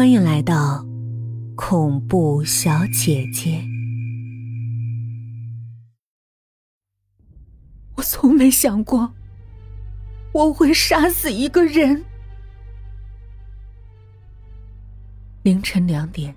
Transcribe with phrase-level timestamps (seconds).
[0.00, 0.82] 欢迎来到
[1.54, 3.62] 恐怖小姐姐。
[7.96, 9.12] 我从没想过
[10.32, 12.02] 我会杀死一个人。
[15.42, 16.34] 凌晨两点，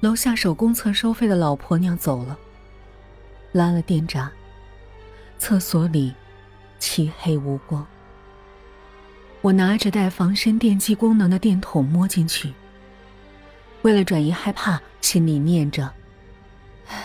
[0.00, 2.38] 楼下手工厕收费的老婆娘走了，
[3.52, 4.32] 拉了电闸，
[5.36, 6.14] 厕所里
[6.78, 7.86] 漆黑无光。
[9.42, 12.52] 我拿着带防身电击功能的电筒摸进去，
[13.82, 15.92] 为了转移害怕，心里念着
[16.88, 17.04] ：“哎，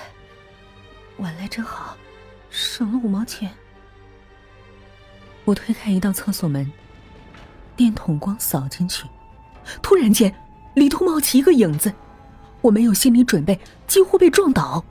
[1.17, 1.97] 晚来真好，
[2.51, 3.51] 省了五毛钱。”
[5.45, 6.71] 我推开一道厕所门，
[7.75, 9.05] 电筒光扫进去，
[9.81, 10.31] 突然间
[10.75, 11.91] 里头冒起一个影子，
[12.61, 14.85] 我没有心理准备，几乎被撞倒。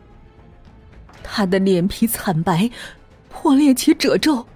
[1.22, 2.68] 他的脸皮惨白，
[3.28, 4.48] 破裂起褶皱，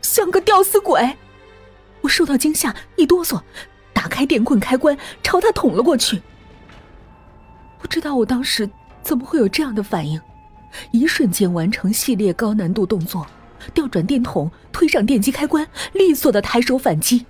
[0.00, 1.14] 像个吊死鬼。
[2.02, 3.40] 我受到惊吓，一哆嗦，
[3.92, 6.20] 打开电棍开关，朝他捅了过去。
[7.80, 8.68] 不知道我当时
[9.02, 10.20] 怎么会有这样的反应，
[10.92, 13.26] 一瞬间完成系列高难度动作，
[13.72, 17.26] 调转电筒，推上电机开关，利索的抬手反击。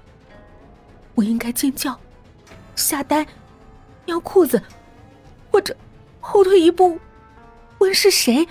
[1.15, 1.99] 我应该尖叫、
[2.75, 3.27] 吓呆、
[4.07, 4.63] 尿裤子，
[5.51, 5.77] 或者
[6.21, 6.99] 后退一步，
[7.79, 8.49] 问是谁，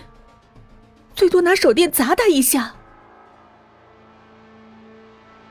[1.16, 2.76] 最多拿手电砸他一下。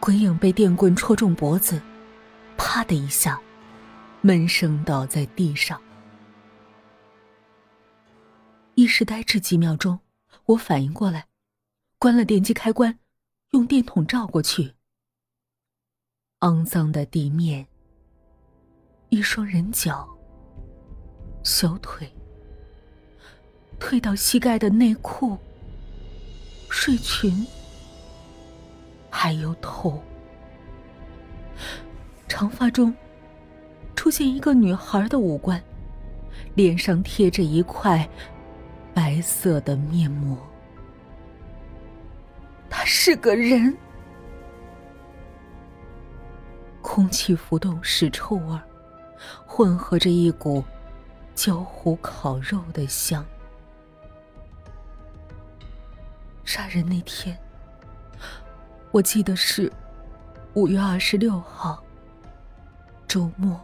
[0.00, 1.80] 鬼影被电棍戳中脖子，
[2.56, 3.38] 啪的一下，
[4.22, 5.78] 闷声倒在地上。
[8.76, 10.00] 一时呆滞几秒钟，
[10.46, 11.26] 我反应过来，
[11.98, 12.98] 关了电机开关，
[13.50, 14.72] 用电筒照过去。
[16.40, 17.66] 肮脏的地面，
[19.10, 20.08] 一双人脚，
[21.44, 22.10] 小腿，
[23.78, 25.36] 退到膝盖的内裤，
[26.70, 27.46] 睡裙。
[29.22, 30.02] 还有头，
[32.26, 32.90] 长发中
[33.94, 35.62] 出现一个女孩的五官，
[36.54, 38.08] 脸上贴着一块
[38.94, 40.38] 白色的面膜。
[42.70, 43.76] 他是个人，
[46.80, 48.58] 空气浮动，屎臭味，
[49.44, 50.64] 混合着一股
[51.34, 53.22] 焦糊烤肉的香。
[56.42, 57.38] 杀人那天。
[58.92, 59.72] 我记得是
[60.54, 61.80] 五月二十六号，
[63.06, 63.58] 周末。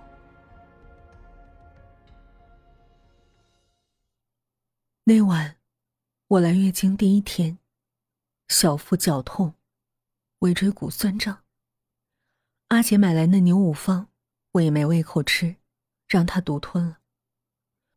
[5.03, 5.57] 那晚
[6.29, 7.59] 我来月经第一天，
[8.47, 9.53] 小腹绞痛，
[10.39, 11.43] 尾椎骨酸胀。
[12.69, 14.09] 阿姐买来的牛五方，
[14.53, 15.57] 我也没胃口吃，
[16.07, 16.99] 让她独吞了。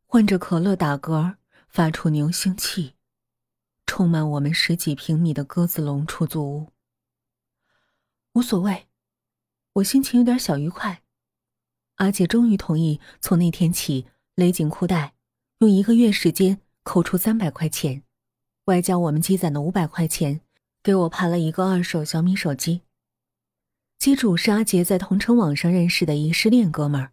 [0.07, 1.35] 换着可乐打嗝，
[1.67, 2.95] 发出牛腥气，
[3.85, 6.71] 充满我们十几平米的鸽子笼出租屋。
[8.39, 8.87] 无所谓，
[9.73, 11.03] 我心情有点小愉快。
[11.95, 14.05] 阿姐终于同意从那天起
[14.35, 15.13] 勒紧裤带，
[15.57, 18.01] 用一个月时间扣除三百块钱，
[18.63, 20.39] 外加我们积攒的五百块钱，
[20.81, 22.83] 给我盘了一个二手小米手机。
[23.97, 27.11] 机主是阿杰在同城网上认识的一失恋哥们儿，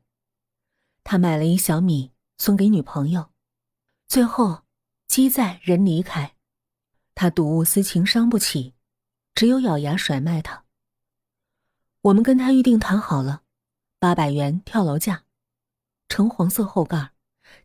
[1.02, 3.32] 他买了一小米送给女朋友，
[4.06, 4.62] 最后
[5.08, 6.36] 机在人离开，
[7.16, 8.74] 他睹物思情伤不起，
[9.34, 10.65] 只有咬牙甩卖他。
[12.06, 13.42] 我们跟他预定谈好了，
[13.98, 15.24] 八百元跳楼价，
[16.08, 17.10] 橙黄色后盖，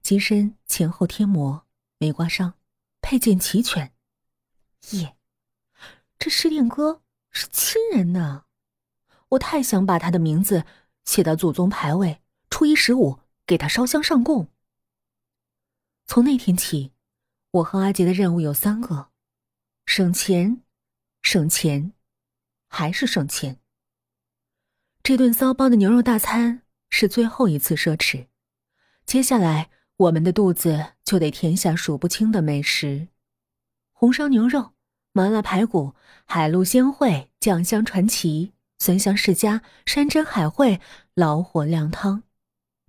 [0.02, 1.68] 机身前后贴膜，
[2.00, 2.56] 没刮伤，
[3.02, 3.94] 配件齐全。
[4.92, 5.16] 耶，
[6.18, 8.46] 这失恋哥是亲人呢，
[9.30, 10.66] 我太想把他的名字
[11.06, 12.20] 写到祖宗牌位，
[12.50, 14.48] 初一十五给他烧香上供。
[16.08, 16.94] 从那天起，
[17.52, 19.12] 我和阿杰的任务有三个：
[19.86, 20.64] 省钱，
[21.22, 21.94] 省钱，
[22.68, 23.60] 还是省钱。
[25.04, 28.28] 这顿骚包的牛肉大餐是最后一次奢侈，
[29.04, 33.08] 接下来我们的肚子就得填下数不清的美食：
[33.92, 34.74] 红烧牛肉、
[35.12, 35.96] 麻辣排骨、
[36.26, 40.80] 海陆鲜烩、酱香传奇、酸香世家、山珍海味、
[41.16, 42.22] 老火靓汤，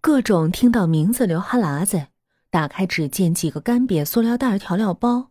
[0.03, 2.09] 各种听到名字流哈喇子。
[2.51, 5.31] 打开只见几个干瘪塑料袋调料包，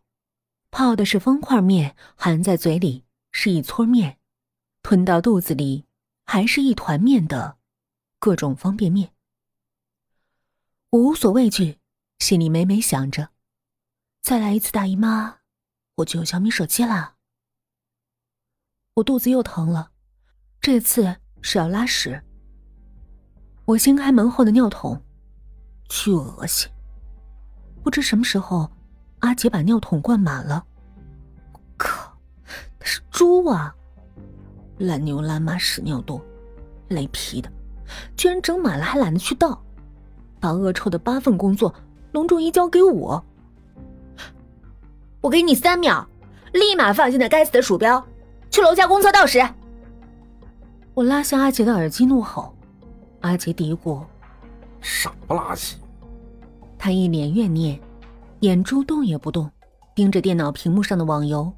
[0.72, 4.18] 泡的是方块面，含在嘴里是一撮面，
[4.81, 5.86] 吞到肚子里。
[6.33, 7.57] 还是一团面的
[8.18, 9.12] 各种方便面，
[10.89, 11.78] 我无所畏惧，
[12.19, 13.31] 心里美美想着：
[14.22, 15.39] 再来一次大姨妈，
[15.95, 17.18] 我就有小米手机啦。
[18.94, 19.92] 我肚子又疼了，
[20.62, 22.24] 这次是要拉屎。
[23.66, 25.04] 我掀开门后的尿桶，
[25.89, 26.72] 巨恶心。
[27.84, 28.72] 不知什么时候，
[29.19, 30.66] 阿杰把尿桶灌满了。
[31.77, 32.18] 靠，
[32.80, 33.75] 他是猪啊！
[34.81, 36.19] 烂牛烂马屎尿多，
[36.88, 37.50] 雷劈的，
[38.18, 39.62] 居然整满了还懒得去倒，
[40.39, 41.74] 把恶臭的八份工作
[42.12, 43.24] 隆重移交给我。
[45.22, 46.07] 我给你三秒，
[46.54, 48.04] 立马放下那该死的鼠标，
[48.50, 49.39] 去楼下公厕倒屎。
[50.95, 52.54] 我拉下阿杰的耳机怒吼，
[53.22, 54.04] 阿杰嘀咕
[54.81, 55.75] ：“什么垃圾？”
[56.77, 57.80] 他一脸怨念，
[58.39, 59.50] 眼珠动也不动，
[59.94, 61.54] 盯着电脑屏幕上的网游。